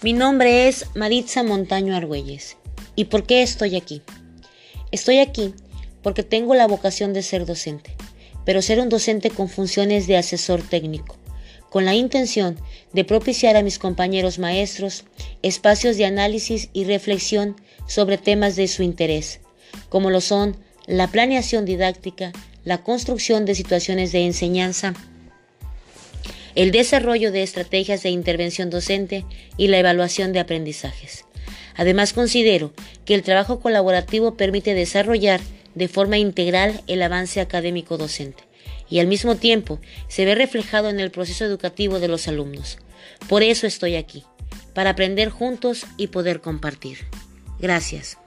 Mi 0.00 0.12
nombre 0.12 0.68
es 0.68 0.86
Maritza 0.94 1.42
Montaño 1.42 1.96
Argüelles. 1.96 2.56
¿Y 2.94 3.06
por 3.06 3.26
qué 3.26 3.42
estoy 3.42 3.74
aquí? 3.74 4.00
Estoy 4.92 5.18
aquí 5.18 5.54
porque 6.04 6.22
tengo 6.22 6.54
la 6.54 6.68
vocación 6.68 7.12
de 7.12 7.24
ser 7.24 7.46
docente, 7.46 7.96
pero 8.44 8.62
ser 8.62 8.78
un 8.78 8.90
docente 8.90 9.30
con 9.30 9.48
funciones 9.48 10.06
de 10.06 10.16
asesor 10.16 10.62
técnico, 10.62 11.16
con 11.68 11.84
la 11.84 11.96
intención 11.96 12.60
de 12.92 13.02
propiciar 13.02 13.56
a 13.56 13.62
mis 13.62 13.80
compañeros 13.80 14.38
maestros 14.38 15.04
espacios 15.42 15.96
de 15.96 16.04
análisis 16.04 16.70
y 16.72 16.84
reflexión 16.84 17.56
sobre 17.88 18.18
temas 18.18 18.54
de 18.54 18.68
su 18.68 18.84
interés, 18.84 19.40
como 19.88 20.10
lo 20.10 20.20
son 20.20 20.56
la 20.86 21.08
planeación 21.08 21.64
didáctica, 21.64 22.30
la 22.62 22.84
construcción 22.84 23.44
de 23.44 23.56
situaciones 23.56 24.12
de 24.12 24.26
enseñanza, 24.26 24.94
el 26.58 26.72
desarrollo 26.72 27.30
de 27.30 27.44
estrategias 27.44 28.02
de 28.02 28.10
intervención 28.10 28.68
docente 28.68 29.24
y 29.56 29.68
la 29.68 29.78
evaluación 29.78 30.32
de 30.32 30.40
aprendizajes. 30.40 31.24
Además, 31.76 32.12
considero 32.12 32.72
que 33.04 33.14
el 33.14 33.22
trabajo 33.22 33.60
colaborativo 33.60 34.36
permite 34.36 34.74
desarrollar 34.74 35.40
de 35.76 35.86
forma 35.86 36.18
integral 36.18 36.82
el 36.88 37.00
avance 37.00 37.40
académico 37.40 37.96
docente 37.96 38.42
y 38.90 38.98
al 38.98 39.06
mismo 39.06 39.36
tiempo 39.36 39.78
se 40.08 40.24
ve 40.24 40.34
reflejado 40.34 40.90
en 40.90 40.98
el 40.98 41.12
proceso 41.12 41.44
educativo 41.44 42.00
de 42.00 42.08
los 42.08 42.26
alumnos. 42.26 42.78
Por 43.28 43.44
eso 43.44 43.68
estoy 43.68 43.94
aquí, 43.94 44.24
para 44.74 44.90
aprender 44.90 45.28
juntos 45.28 45.86
y 45.96 46.08
poder 46.08 46.40
compartir. 46.40 47.06
Gracias. 47.60 48.18